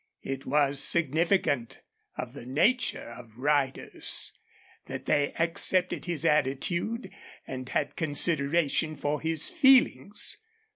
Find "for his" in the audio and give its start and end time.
8.95-9.47